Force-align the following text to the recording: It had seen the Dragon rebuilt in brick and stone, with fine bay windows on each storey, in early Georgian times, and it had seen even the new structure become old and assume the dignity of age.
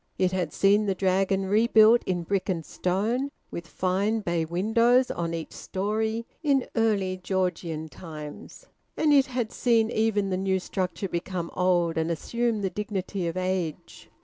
It 0.17 0.31
had 0.31 0.51
seen 0.51 0.87
the 0.87 0.95
Dragon 0.95 1.45
rebuilt 1.45 2.03
in 2.07 2.23
brick 2.23 2.49
and 2.49 2.65
stone, 2.65 3.29
with 3.51 3.67
fine 3.67 4.21
bay 4.21 4.45
windows 4.45 5.11
on 5.11 5.35
each 5.35 5.51
storey, 5.51 6.25
in 6.41 6.65
early 6.75 7.17
Georgian 7.17 7.87
times, 7.87 8.65
and 8.97 9.13
it 9.13 9.27
had 9.27 9.51
seen 9.51 9.91
even 9.91 10.31
the 10.31 10.37
new 10.37 10.59
structure 10.59 11.07
become 11.07 11.51
old 11.53 11.99
and 11.99 12.09
assume 12.09 12.61
the 12.63 12.71
dignity 12.71 13.27
of 13.27 13.37
age. 13.37 14.09